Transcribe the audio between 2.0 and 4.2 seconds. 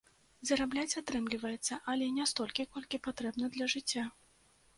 не столькі, колькі патрэбна для жыцця.